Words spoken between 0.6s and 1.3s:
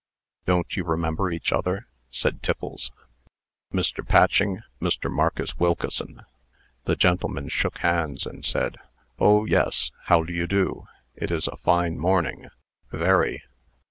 you remember